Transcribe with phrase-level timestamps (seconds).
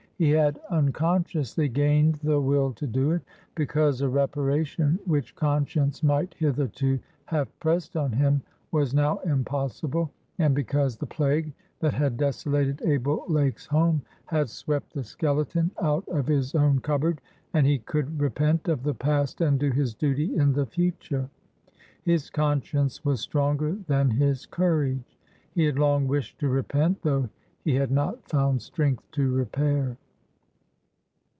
[0.17, 3.23] He had unconsciously gained the will to do it,
[3.55, 10.53] because a reparation which conscience might hitherto have pressed on him was now impossible, and
[10.53, 16.27] because the plague that had desolated Abel Lake's home had swept the skeleton out of
[16.27, 17.19] his own cupboard,
[17.55, 21.27] and he could repent of the past and do his duty in the future.
[22.03, 25.17] His conscience was stronger than his courage.
[25.55, 27.27] He had long wished to repent, though
[27.63, 29.97] he had not found strength to repair.